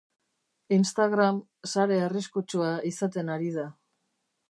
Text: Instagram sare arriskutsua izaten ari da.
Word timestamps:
Instagram 0.77 1.37
sare 1.73 2.01
arriskutsua 2.07 2.73
izaten 2.93 3.33
ari 3.37 3.57
da. 3.61 3.71